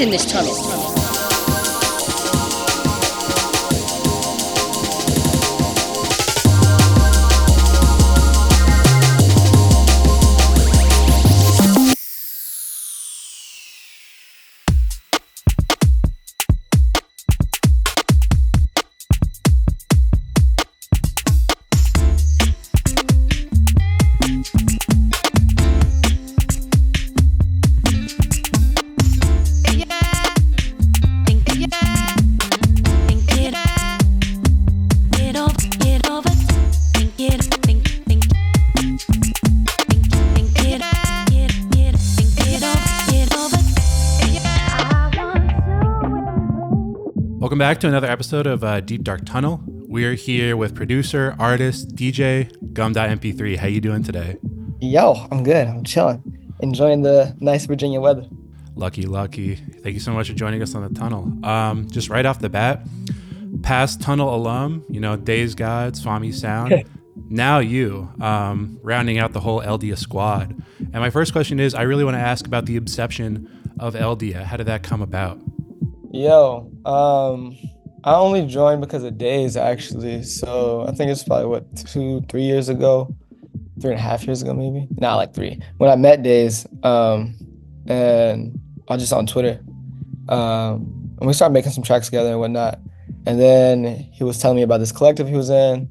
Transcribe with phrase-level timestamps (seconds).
[0.00, 0.83] In this tunnel?
[47.54, 49.60] Welcome back to another episode of uh, Deep Dark Tunnel.
[49.64, 53.56] We're here with producer, artist, DJ Gum.mp3.
[53.56, 54.38] How you doing today?
[54.80, 55.68] Yo, I'm good.
[55.68, 58.26] I'm chilling, enjoying the nice Virginia weather.
[58.74, 59.54] Lucky, lucky.
[59.54, 61.32] Thank you so much for joining us on the tunnel.
[61.46, 62.84] Um, just right off the bat,
[63.62, 66.84] past tunnel alum, you know, Days God, Swami Sound.
[67.28, 70.60] now you, um, rounding out the whole Eldia squad.
[70.80, 73.48] And my first question is, I really want to ask about the inception
[73.78, 74.42] of Eldia.
[74.42, 75.38] How did that come about?
[76.14, 77.56] Yo, um,
[78.04, 80.22] I only joined because of Days actually.
[80.22, 83.12] So I think it's probably what two, three years ago,
[83.80, 84.86] three and a half years ago maybe.
[84.92, 85.60] Not like three.
[85.78, 87.34] When I met Days, um,
[87.88, 88.56] and
[88.88, 89.60] I was just on Twitter,
[90.28, 92.78] um, and we started making some tracks together and whatnot.
[93.26, 95.88] And then he was telling me about this collective he was in,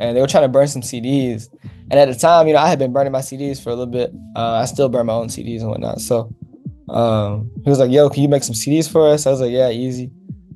[0.00, 1.48] and they were trying to burn some CDs.
[1.92, 3.86] And at the time, you know, I had been burning my CDs for a little
[3.86, 4.12] bit.
[4.34, 6.00] Uh, I still burn my own CDs and whatnot.
[6.00, 6.34] So
[6.90, 9.52] um, he was like, "Yo, can you make some CDs for us?" I was like,
[9.52, 10.10] "Yeah, easy."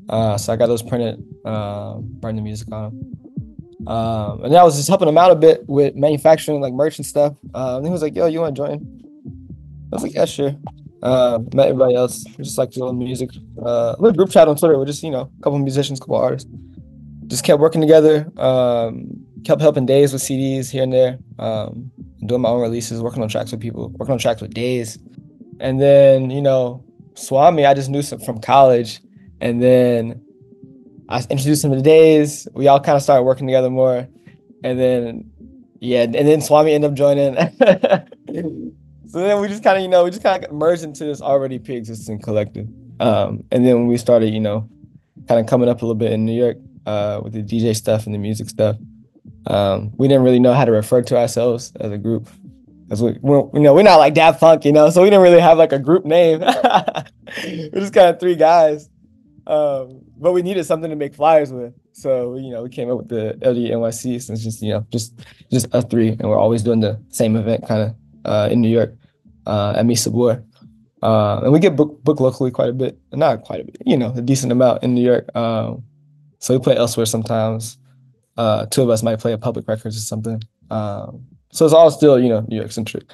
[0.08, 3.86] Uh, so I got those printed, uh, burn the music on them.
[3.86, 6.98] Um, and then I was just helping him out a bit with manufacturing, like merch
[6.98, 7.34] and stuff.
[7.54, 9.02] Um, and he was like, "Yo, you want to join?"
[9.92, 10.56] I was like, "Yeah, sure."
[11.02, 13.30] Uh, met everybody else, just like doing music.
[13.62, 16.16] Uh, little group chat on Twitter with just you know a couple musicians, a couple
[16.16, 16.50] artists.
[17.26, 18.30] Just kept working together.
[18.38, 21.18] Um, kept helping Days with CDs here and there.
[21.38, 21.90] Um,
[22.26, 24.98] doing my own releases, working on tracks with people, working on tracks with Days.
[25.64, 29.00] And then, you know, Swami, I just knew some from college.
[29.40, 30.22] And then
[31.08, 32.46] I introduced him to the Days.
[32.52, 34.06] We all kind of started working together more.
[34.62, 35.30] And then,
[35.80, 37.34] yeah, and then Swami ended up joining.
[39.08, 41.22] so then we just kind of, you know, we just kind of merged into this
[41.22, 42.68] already pre-existing collective.
[43.00, 44.68] Um, and then when we started, you know,
[45.28, 48.04] kind of coming up a little bit in New York uh, with the DJ stuff
[48.04, 48.76] and the music stuff,
[49.46, 52.28] um, we didn't really know how to refer to ourselves as a group.
[52.88, 55.22] Cause we, we're, you know, we're not like Daft Punk, you know, so we didn't
[55.22, 56.40] really have like a group name.
[56.40, 58.90] we're just kind of three guys,
[59.46, 61.72] um, but we needed something to make flyers with.
[61.92, 64.20] So you know, we came up with the LD NYC.
[64.20, 65.14] So just you know, just
[65.50, 68.68] just us three, and we're always doing the same event, kind of uh, in New
[68.68, 68.94] York
[69.46, 70.44] uh, at Mise Sabor.
[71.02, 73.96] Uh, and we get booked book locally quite a bit, not quite a bit, you
[73.96, 75.34] know, a decent amount in New York.
[75.36, 75.84] Um,
[76.38, 77.78] so we play elsewhere sometimes.
[78.36, 80.42] Uh, two of us might play at Public Records or something.
[80.70, 83.04] Um, so it's all still, you know, New York centric,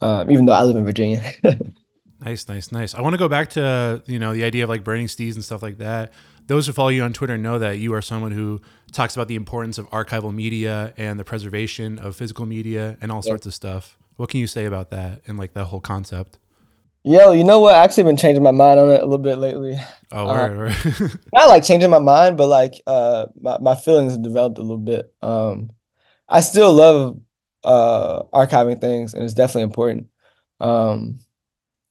[0.00, 1.20] um, even though I live in Virginia.
[2.24, 2.94] nice, nice, nice.
[2.94, 5.44] I want to go back to, you know, the idea of like burning CDs and
[5.44, 6.12] stuff like that.
[6.46, 8.60] Those who follow you on Twitter know that you are someone who
[8.92, 13.18] talks about the importance of archival media and the preservation of physical media and all
[13.18, 13.30] yeah.
[13.30, 13.98] sorts of stuff.
[14.14, 16.38] What can you say about that and like that whole concept?
[17.02, 17.74] Yo, you know what?
[17.74, 19.76] I actually been changing my mind on it a little bit lately.
[20.12, 21.16] Oh, uh, right, right.
[21.32, 24.78] not like changing my mind, but like uh, my, my feelings have developed a little
[24.78, 25.12] bit.
[25.20, 25.70] Um,
[26.28, 27.18] I still love
[27.68, 30.08] uh, archiving things, and it's definitely important.
[30.58, 31.20] Um,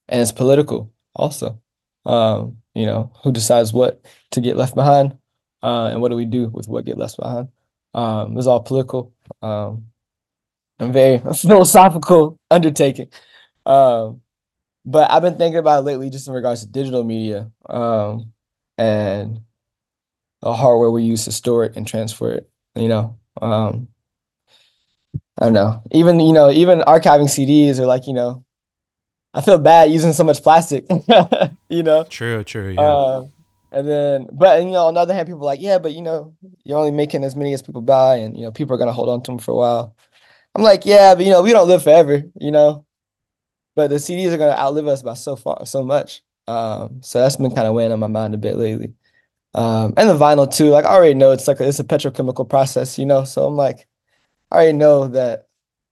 [0.09, 1.61] and it's political also.
[2.05, 5.17] Um, you know, who decides what to get left behind,
[5.61, 7.49] uh, and what do we do with what get left behind?
[7.93, 9.13] Um, it's all political.
[9.41, 9.85] Um,
[10.79, 13.09] and very philosophical undertaking.
[13.65, 14.21] Um,
[14.85, 18.31] but I've been thinking about it lately, just in regards to digital media um,
[18.77, 19.41] and
[20.41, 22.49] the hardware we use to store it and transfer it.
[22.75, 23.89] You know, um,
[25.39, 25.81] I don't know.
[25.91, 28.43] Even you know, even archiving CDs are like you know,
[29.33, 30.85] I feel bad using so much plastic.
[31.69, 32.05] you know.
[32.09, 32.43] True.
[32.43, 32.71] True.
[32.71, 32.81] Yeah.
[32.81, 33.27] Uh,
[33.71, 36.01] and then, but you know, on the other hand, people are like, yeah, but you
[36.01, 36.33] know,
[36.63, 39.09] you're only making as many as people buy, and you know, people are gonna hold
[39.09, 39.95] on to them for a while.
[40.55, 42.85] I'm like, yeah, but you know, we don't live forever, you know.
[43.75, 46.23] But the CDs are gonna outlive us by so far, so much.
[46.47, 48.93] Um, so that's been kind of weighing on my mind a bit lately.
[49.53, 50.69] Um, and the vinyl too.
[50.69, 53.25] Like I already know it's like a, it's a petrochemical process, you know.
[53.25, 53.85] So I'm like,
[54.51, 55.47] I already know that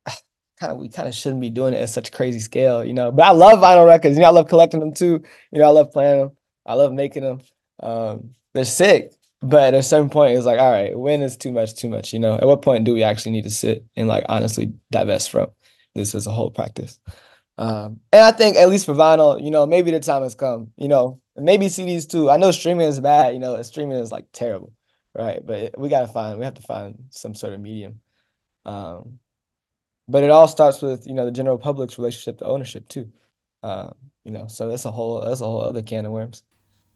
[0.60, 3.12] kind of we kind of shouldn't be doing it at such crazy scale, you know.
[3.12, 4.16] But I love vinyl records.
[4.16, 5.24] You know, I love collecting them too.
[5.52, 6.32] You know, I love playing them.
[6.66, 7.42] I love making them.
[7.82, 11.52] Um, they're sick, but at a certain point, it's like, all right, when is too
[11.52, 12.14] much too much?
[12.14, 15.30] You know, at what point do we actually need to sit and like honestly divest
[15.30, 15.48] from
[15.94, 17.00] this as a whole practice?
[17.58, 20.72] Um, and I think at least for vinyl, you know, maybe the time has come.
[20.78, 22.30] You know, maybe CDs too.
[22.30, 23.34] I know streaming is bad.
[23.34, 24.74] You know, streaming is like terrible,
[25.14, 25.46] right?
[25.46, 26.40] But we gotta find.
[26.40, 28.02] We have to find some sort of medium.
[28.66, 29.20] Um,
[30.08, 33.12] but it all starts with you know the general public's relationship to ownership too.
[33.64, 33.90] Uh,
[34.24, 36.44] you know, so that's a whole that's a whole other can of worms.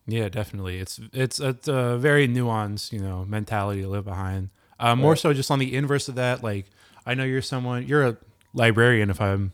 [0.07, 0.79] Yeah, definitely.
[0.79, 4.49] It's it's it's a very nuanced, you know, mentality to live behind.
[4.79, 5.19] Uh, more right.
[5.19, 6.65] so, just on the inverse of that, like
[7.05, 8.17] I know you're someone you're a
[8.53, 9.51] librarian, if I'm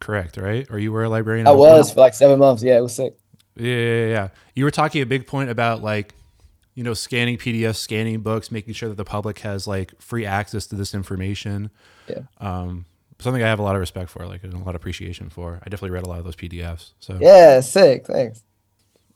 [0.00, 0.66] correct, right?
[0.70, 1.46] Or you were a librarian?
[1.46, 2.62] I was for like seven months.
[2.62, 3.16] Yeah, it was sick.
[3.56, 4.28] Yeah, yeah, yeah.
[4.54, 6.14] You were talking a big point about like,
[6.78, 10.64] you know, scanning PDFs, scanning books, making sure that the public has like free access
[10.68, 11.72] to this information.
[12.08, 12.20] Yeah.
[12.38, 12.84] Um,
[13.18, 15.60] something I have a lot of respect for, like, and a lot of appreciation for.
[15.60, 16.92] I definitely read a lot of those PDFs.
[17.00, 18.06] So yeah, sick.
[18.06, 18.44] Thanks.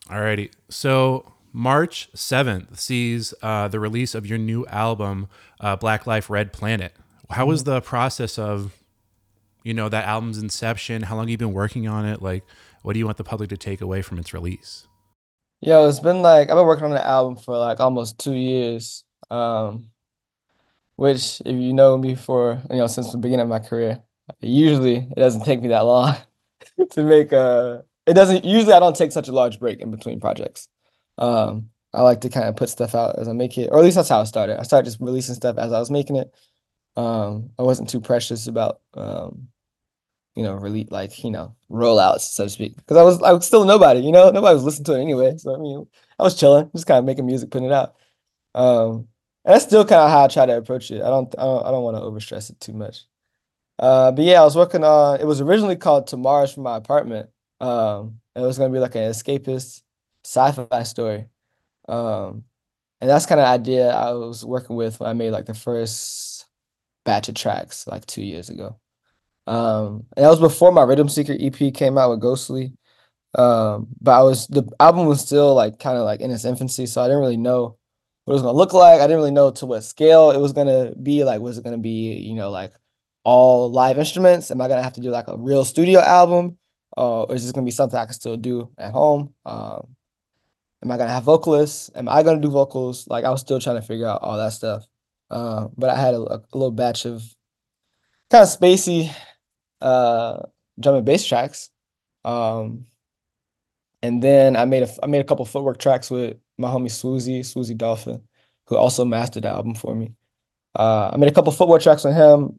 [0.08, 0.50] Alrighty.
[0.70, 5.28] So March 7th sees uh, the release of your new album,
[5.60, 6.92] uh, Black Life Red Planet.
[7.30, 7.74] How was mm-hmm.
[7.74, 8.76] the process of,
[9.62, 11.02] you know, that album's inception?
[11.02, 12.20] How long have you been working on it?
[12.20, 12.42] Like,
[12.82, 14.88] what do you want the public to take away from its release?
[15.64, 19.04] Yo, it's been like I've been working on the album for like almost two years.
[19.30, 19.90] Um,
[20.96, 24.02] which, if you know me for you know since the beginning of my career,
[24.40, 26.16] usually it doesn't take me that long
[26.90, 30.18] to make a it doesn't usually I don't take such a large break in between
[30.18, 30.68] projects.
[31.18, 33.84] Um, I like to kind of put stuff out as I make it, or at
[33.84, 34.58] least that's how I started.
[34.58, 36.34] I started just releasing stuff as I was making it.
[36.96, 39.48] Um, I wasn't too precious about um,
[40.34, 42.76] you know, really like, you know, rollouts, so to speak.
[42.76, 45.36] Because I was I was still nobody, you know, nobody was listening to it anyway.
[45.36, 45.86] So I mean
[46.18, 47.96] I was chilling, just kind of making music, putting it out.
[48.54, 49.08] Um,
[49.44, 51.02] and that's still kind of how I try to approach it.
[51.02, 53.04] I don't I don't, I don't want to overstress it too much.
[53.78, 57.30] Uh, but yeah, I was working on it was originally called Tomorrow's from my apartment.
[57.60, 59.82] Um, it was gonna be like an escapist
[60.24, 61.26] sci-fi story.
[61.88, 62.44] Um,
[63.00, 66.46] and that's kind of idea I was working with when I made like the first
[67.04, 68.78] batch of tracks like two years ago.
[69.46, 72.72] Um, and that was before my Rhythm Seeker EP came out with Ghostly.
[73.34, 76.86] Um, but I was the album was still like kind of like in its infancy,
[76.86, 77.78] so I didn't really know
[78.24, 79.00] what it was gonna look like.
[79.00, 81.24] I didn't really know to what scale it was gonna be.
[81.24, 82.72] Like, was it gonna be, you know, like
[83.24, 84.50] all live instruments?
[84.50, 86.58] Am I gonna have to do like a real studio album?
[86.96, 89.34] Uh, or is this gonna be something I can still do at home?
[89.46, 89.96] Um,
[90.84, 91.90] am I gonna have vocalists?
[91.94, 93.08] Am I gonna do vocals?
[93.08, 94.86] Like I was still trying to figure out all that stuff.
[95.30, 97.22] Uh, but I had a, a, little batch of
[98.30, 99.10] kind of spacey
[99.82, 100.42] uh,
[100.78, 101.70] drum and bass tracks.
[102.24, 102.86] Um,
[104.02, 107.40] and then I made a I made a couple footwork tracks with my homie Swoozy,
[107.40, 108.22] Swoozy Dolphin,
[108.66, 110.14] who also mastered the album for me.
[110.74, 112.58] Uh, I made a couple footwork tracks with him.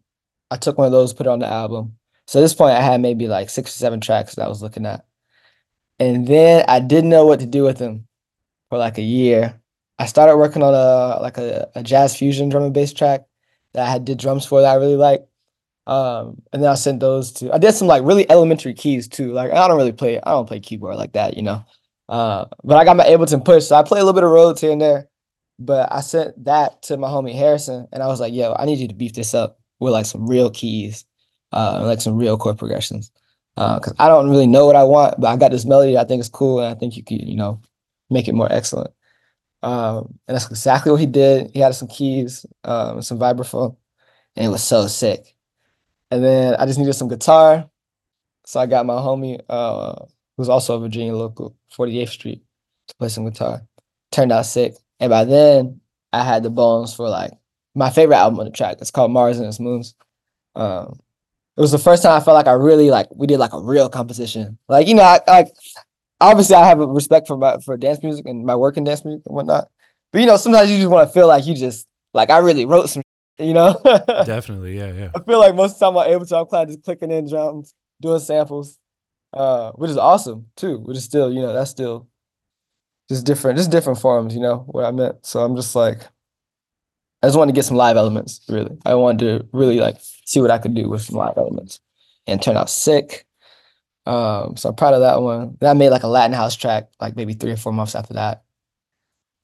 [0.51, 1.97] I took one of those, put it on the album.
[2.27, 4.61] So at this point, I had maybe like six or seven tracks that I was
[4.61, 5.05] looking at.
[5.99, 8.07] And then I didn't know what to do with them
[8.69, 9.59] for like a year.
[9.99, 13.25] I started working on a like a, a jazz fusion drum and bass track
[13.73, 15.27] that I had did drums for that I really liked.
[15.85, 19.33] Um, and then I sent those to I did some like really elementary keys too.
[19.33, 21.65] Like I don't really play, I don't play keyboard like that, you know.
[22.09, 24.61] Uh, but I got my Ableton push, so I play a little bit of Rhodes
[24.61, 25.07] here and there.
[25.59, 28.79] But I sent that to my homie Harrison, and I was like, "Yo, I need
[28.79, 31.05] you to beef this up with like some real keys,
[31.51, 33.11] uh, like some real chord progressions,
[33.55, 36.05] because uh, I don't really know what I want, but I got this melody I
[36.05, 37.61] think is cool, and I think you could, you know,
[38.09, 38.91] make it more excellent."
[39.61, 41.51] Um, and that's exactly what he did.
[41.53, 43.77] He had some keys, um, some vibraphone,
[44.35, 45.32] and it was so sick.
[46.13, 47.67] And then I just needed some guitar.
[48.45, 49.95] So I got my homie, uh,
[50.37, 52.43] who's also a Virginia local, 48th Street,
[52.87, 53.63] to play some guitar.
[54.11, 54.75] Turned out sick.
[54.99, 57.31] And by then, I had the bones for like
[57.73, 58.77] my favorite album on the track.
[58.79, 59.95] It's called Mars and its Moons.
[60.53, 60.99] Um,
[61.57, 63.59] it was the first time I felt like I really like we did like a
[63.59, 64.59] real composition.
[64.69, 65.47] Like you know, I, like
[66.21, 69.03] obviously I have a respect for my for dance music and my work in dance
[69.03, 69.67] music and whatnot.
[70.11, 72.65] But you know, sometimes you just want to feel like you just like I really
[72.65, 73.01] wrote some
[73.37, 73.79] you know?
[74.25, 75.09] Definitely, yeah, yeah.
[75.15, 77.11] I feel like most of the time I'm able to, I'm kind of just clicking
[77.11, 78.79] in drums, doing samples,
[79.33, 80.79] uh, which is awesome too.
[80.79, 82.07] Which is still, you know, that's still
[83.09, 85.25] just different, just different forms, you know, what I meant.
[85.25, 86.01] So I'm just like,
[87.21, 88.77] I just wanted to get some live elements, really.
[88.85, 91.79] I wanted to really like see what I could do with some live elements
[92.27, 93.25] and turn out sick.
[94.05, 95.57] Um, so I'm proud of that one.
[95.59, 98.15] Then I made like a Latin house track, like maybe three or four months after
[98.15, 98.43] that.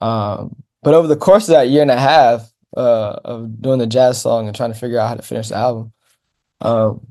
[0.01, 3.87] Um, but over the course of that year and a half, uh, of doing the
[3.87, 5.91] jazz song and trying to figure out how to finish the album.
[6.61, 7.07] Um,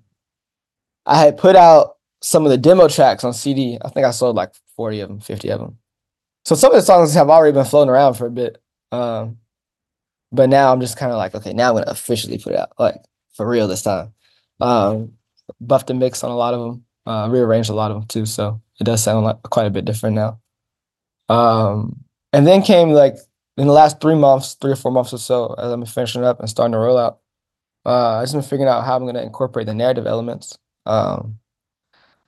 [1.07, 3.79] I had put out some of the demo tracks on CD.
[3.83, 5.79] I think I sold like 40 of them, 50 of them.
[6.45, 8.63] So some of the songs have already been floating around for a bit.
[8.93, 9.39] Um,
[10.33, 12.73] but now I'm just kind of like, okay, now I'm gonna officially put it out,
[12.79, 12.97] like
[13.35, 14.13] for real this time.
[14.61, 15.13] Um,
[15.61, 18.27] buffed and mixed on a lot of them, uh, rearranged a lot of them too,
[18.27, 20.41] so it does sound like quite a bit different now.
[21.29, 23.17] Um, and then came like
[23.59, 26.41] in the last three months, three or four months or so, as I'm finishing up
[26.41, 27.19] and starting to roll out,
[27.85, 30.57] uh, I just been figuring out how I'm going to incorporate the narrative elements.
[30.87, 31.39] Um,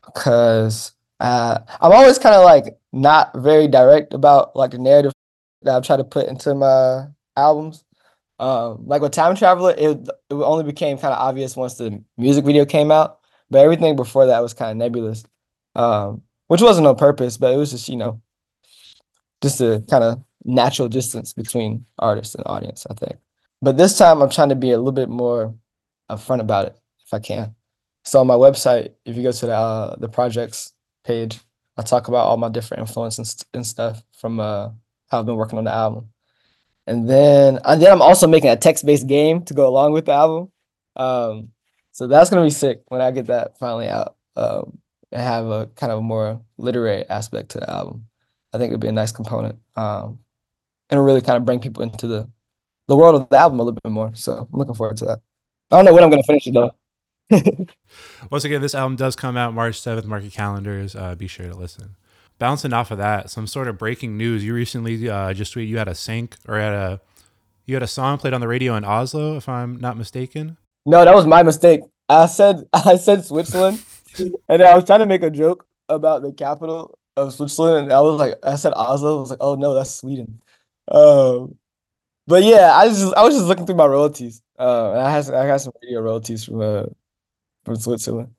[0.05, 5.13] because uh, I'm always kind of like not very direct about like the narrative
[5.63, 7.07] that I've tried to put into my
[7.37, 7.85] albums.
[8.39, 12.45] Um, like with Time Traveler, it it only became kind of obvious once the music
[12.45, 13.21] video came out,
[13.51, 15.25] but everything before that was kind of nebulous,
[15.77, 18.21] um, which wasn't on purpose, but it was just you know,
[19.43, 23.17] just to kind of natural distance between artist and audience, I think.
[23.63, 25.55] But this time, I'm trying to be a little bit more
[26.11, 27.55] upfront about it, if I can.
[28.05, 30.73] So on my website, if you go to the uh, the projects
[31.05, 31.39] page,
[31.77, 34.71] I talk about all my different influences and, stuff from uh,
[35.11, 36.09] how I've been working on the album.
[36.87, 40.13] And then and then I'm also making a text-based game to go along with the
[40.13, 40.51] album.
[40.97, 41.51] Um,
[41.93, 44.17] so that's gonna be sick when I get that finally out.
[44.37, 44.79] Um,
[45.13, 48.07] and have a kind of a more literary aspect to the album.
[48.53, 49.59] I think it'd be a nice component.
[49.77, 50.21] Um,
[50.91, 52.29] and really kind of bring people into the
[52.89, 54.11] the world of the album a little bit more.
[54.15, 55.21] So I'm looking forward to that.
[55.71, 56.75] I don't know when I'm gonna finish it though.
[58.31, 60.05] Once again, this album does come out March 7th.
[60.05, 60.97] Mark your calendars.
[60.97, 61.95] Uh, be sure to listen.
[62.41, 64.45] Bouncing off of that, some sort of breaking news.
[64.45, 67.01] You recently uh, just tweeted you had a sync or had a
[67.67, 70.57] you had a song played on the radio in Oslo, if I'm not mistaken.
[70.85, 71.83] No, that was my mistake.
[72.09, 73.81] I said I said Switzerland,
[74.49, 78.01] and I was trying to make a joke about the capital of Switzerland, and I
[78.01, 79.19] was like, I said Oslo.
[79.19, 80.41] I was like, oh no, that's Sweden.
[80.89, 81.57] Um,
[82.27, 84.43] but yeah, I was just I was just looking through my royalties.
[84.59, 86.85] Uh, I had I got some radio royalties from uh
[87.65, 88.35] from Switzerland.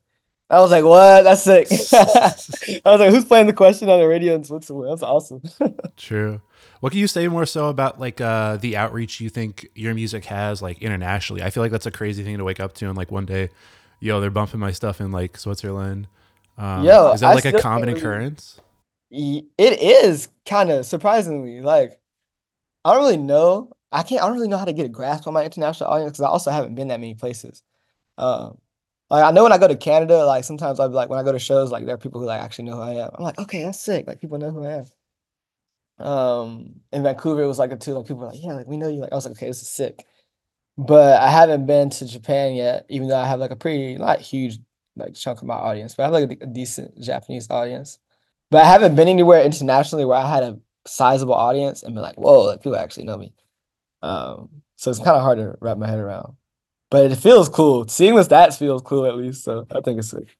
[0.50, 1.24] I was like, what?
[1.24, 1.68] That's sick.
[1.94, 4.92] I was like, who's playing the question on the radio in Switzerland?
[4.92, 5.42] That's awesome.
[5.98, 6.42] True.
[6.82, 10.26] What can you say more so about like uh, the outreach you think your music
[10.26, 11.42] has like internationally?
[11.42, 13.50] I feel like that's a crazy thing to wake up to and like one day,
[14.02, 16.08] yo, they're bumping my stuff in like Switzerland.
[16.58, 18.60] Um, Yo, is that like a common occurrence?
[19.10, 21.98] It is kind of surprisingly like
[22.84, 23.72] I don't really know.
[23.92, 24.22] I can't.
[24.22, 26.30] I don't really know how to get a grasp on my international audience because I
[26.30, 27.62] also haven't been that many places.
[28.18, 28.58] Um,
[29.10, 31.24] like I know when I go to Canada, like sometimes I'll be like when I
[31.24, 33.10] go to shows, like there are people who like actually know who I am.
[33.14, 34.08] I'm like, okay, that's sick.
[34.08, 34.86] Like people know who I
[36.00, 36.06] am.
[36.06, 37.94] Um, in Vancouver, it was like a two.
[37.94, 39.02] Like people were like, yeah, like we know you.
[39.02, 40.06] Like I was like, okay, this is sick.
[40.78, 44.22] But I haven't been to Japan yet, even though I have like a pretty not
[44.22, 44.60] huge
[44.96, 48.00] like chunk of my audience, but I have like a, a decent Japanese audience.
[48.50, 52.16] But I haven't been anywhere internationally where I had a sizable audience and be like,
[52.16, 53.34] whoa, like people actually know me.
[54.02, 56.36] Um, so it's kind of hard to wrap my head around.
[56.90, 57.88] But it feels cool.
[57.88, 59.44] Seeing the stats feels cool at least.
[59.44, 60.36] So I think it's sick.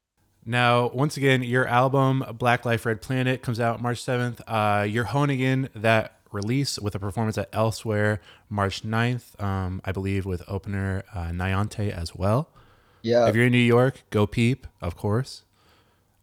[0.46, 4.42] Now, once again, your album Black Life Red Planet comes out March 7th.
[4.48, 9.92] Uh, you're honing in that release with a performance at Elsewhere March 9th, um, I
[9.92, 12.50] believe, with opener uh, Nyante as well.
[13.04, 13.28] Yeah.
[13.28, 15.44] If you're in New York, go peep, of course.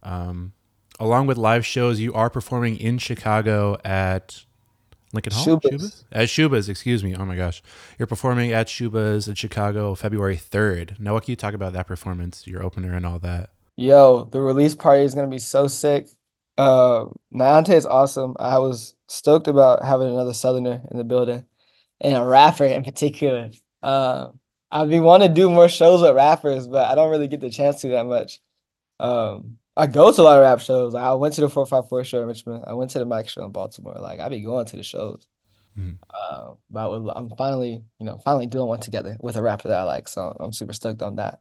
[0.03, 0.53] Um,
[0.99, 4.45] along with live shows, you are performing in Chicago at
[5.12, 5.45] Lincoln Hall?
[5.45, 6.05] Schuba's.
[6.12, 7.14] At Schuba's, excuse me.
[7.17, 7.62] Oh my gosh.
[7.99, 10.99] You're performing at Schuba's in Chicago February 3rd.
[11.00, 13.50] Now, what can you talk about that performance, your opener, and all that?
[13.76, 16.09] Yo, the release party is gonna be so sick.
[16.57, 18.35] Uh, Niante is awesome.
[18.40, 21.45] I was stoked about having another Southerner in the building,
[22.00, 23.50] and a rapper in particular.
[23.81, 24.28] Uh,
[24.71, 27.50] I've been wanting to do more shows with rappers, but I don't really get the
[27.50, 28.40] chance to that much.
[28.99, 30.94] Um, I go to a lot of rap shows.
[30.94, 32.64] I went to the 454 show in Richmond.
[32.66, 33.97] I went to the Mike show in Baltimore.
[34.00, 35.26] Like I be going to the shows.
[35.78, 35.99] Mhm.
[36.12, 39.85] Uh, but I'm finally, you know, finally doing one together with a rapper that I
[39.85, 40.08] like.
[40.08, 41.38] So I'm super stoked on that.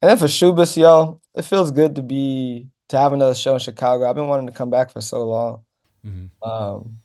[0.00, 3.58] And then for Schubas, yo, it feels good to be to have another show in
[3.60, 4.08] Chicago.
[4.08, 5.64] I've been wanting to come back for so long.
[6.06, 6.30] Mhm.
[6.42, 6.98] Um,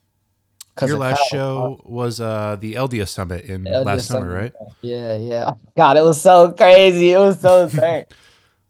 [0.88, 4.53] Your last how- show was uh, the LDS Summit in LDS last summer, Summit, right?
[4.82, 5.51] Yeah, yeah.
[5.77, 7.12] God, it was so crazy.
[7.12, 8.05] It was so insane.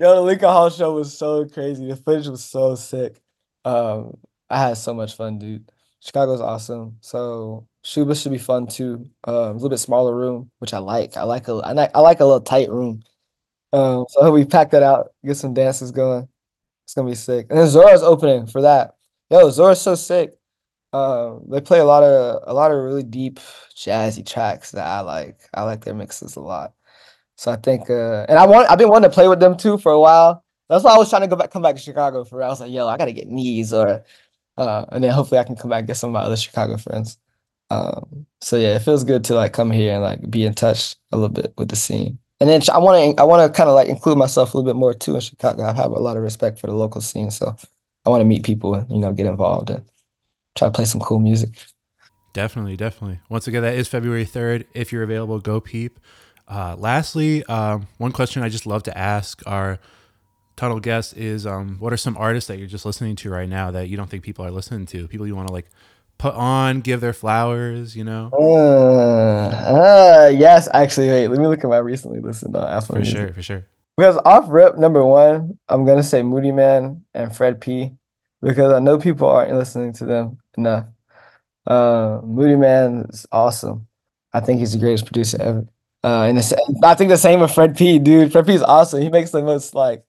[0.03, 1.88] Yo, the Lincoln Hall show was so crazy.
[1.88, 3.22] The footage was so sick.
[3.63, 4.17] Um,
[4.50, 5.72] I had so much fun, dude.
[6.01, 6.98] Chicago's awesome.
[7.00, 9.10] So Schuba should be fun too.
[9.24, 11.15] Um, a little bit smaller room, which I like.
[11.15, 13.01] I like a I like I like a little tight room.
[13.72, 16.27] Um, so we pack that out, get some dances going.
[16.83, 17.48] It's gonna be sick.
[17.50, 18.95] And then Zora's opening for that.
[19.29, 20.33] Yo, Zora's so sick.
[20.91, 23.39] Um, they play a lot of a lot of really deep
[23.74, 25.39] jazzy tracks that I like.
[25.53, 26.74] I like their mixes a lot.
[27.43, 29.77] So I think uh and I want I've been wanting to play with them too
[29.77, 30.45] for a while.
[30.69, 32.62] That's why I was trying to go back come back to Chicago for I was
[32.62, 34.01] like, yo, I gotta get knees or
[34.57, 36.77] uh and then hopefully I can come back and get some of my other Chicago
[36.77, 37.17] friends.
[37.69, 40.95] Um so yeah, it feels good to like come here and like be in touch
[41.12, 42.17] a little bit with the scene.
[42.39, 44.71] And then I want to I want to kind of like include myself a little
[44.71, 45.63] bit more too in Chicago.
[45.63, 47.57] I have a lot of respect for the local scene, so
[48.05, 49.83] I want to meet people and you know get involved and
[50.55, 51.50] try to play some cool music.
[52.31, 53.19] Definitely, definitely.
[53.29, 54.65] Once again, that is February 3rd.
[54.73, 56.00] If you're available, go peep.
[56.47, 59.79] Uh, lastly, um, one question I just love to ask our
[60.55, 63.71] tunnel guests is um, what are some artists that you're just listening to right now
[63.71, 65.07] that you don't think people are listening to?
[65.07, 65.69] People you want to like
[66.17, 68.29] put on, give their flowers, you know?
[68.33, 73.00] Uh, uh, yes, actually, wait, let me look at my recently listened to Afro For
[73.00, 73.17] music.
[73.17, 73.65] sure, for sure.
[73.97, 77.91] Because off rip number one, I'm gonna say Moodymann and Fred P.
[78.41, 80.85] Because I know people aren't listening to them enough.
[81.65, 83.88] Uh, Moodymann is awesome.
[84.33, 85.65] I think he's the greatest producer ever.
[86.03, 87.98] Uh, and it's, I think the same with Fred P.
[87.98, 88.53] Dude, Fred P.
[88.53, 89.01] is awesome.
[89.01, 90.03] He makes the most like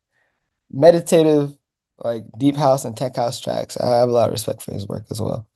[0.73, 1.57] meditative,
[1.99, 3.77] like deep house and tech house tracks.
[3.77, 5.47] I have a lot of respect for his work as well.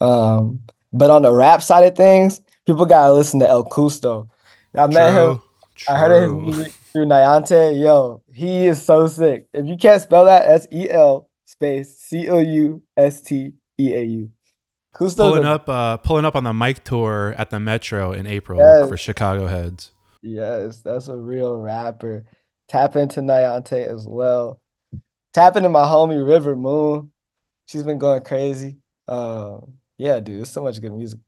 [0.00, 0.60] Um,
[0.92, 4.28] but on the rap side of things, people gotta listen to El Cousteau.
[4.74, 5.40] I met him.
[5.76, 7.80] True, I heard of his music through Niante.
[7.80, 9.46] Yo, he is so sick.
[9.52, 13.94] If you can't spell that, S E L space C O U S T E
[13.94, 14.30] A U.
[14.96, 18.58] Cousteau Pulling up, uh, pulling up on the mic tour at the Metro in April
[18.58, 18.88] Yes.
[18.88, 19.92] for Chicago heads.
[20.22, 22.24] Yes, that's a real rapper.
[22.68, 24.58] Tap into Niante as well.
[25.34, 27.10] Tap into my homie River Moon.
[27.66, 28.78] She's been going crazy.
[29.06, 31.20] Um, yeah, dude, there's so much good music.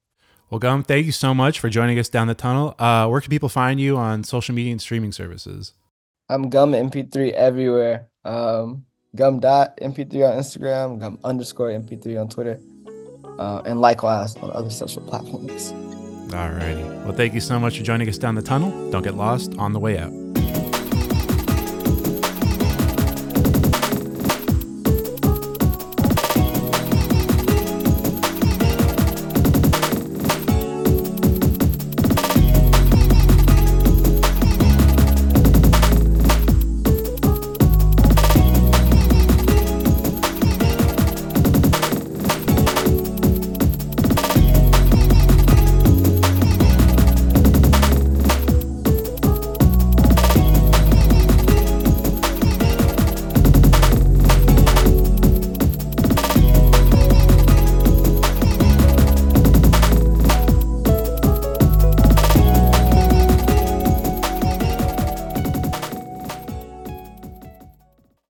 [0.50, 2.74] Well, Gum, thank you so much for joining us down the tunnel.
[2.78, 5.74] Uh, where can people find you on social media and streaming services?
[6.30, 8.08] I'm Gum MP3 everywhere.
[8.24, 12.58] Um, Gum dot MP3 on Instagram, Gum underscore MP3 on Twitter,
[13.38, 15.72] uh, and likewise on other social platforms.
[16.34, 16.82] All righty.
[16.82, 18.90] Well, thank you so much for joining us down the tunnel.
[18.90, 20.12] Don't get lost on the way out.